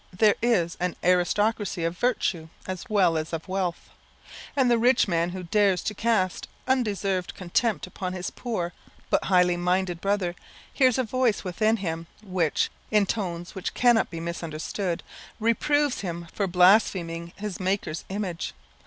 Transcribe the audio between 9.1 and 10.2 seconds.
but high minded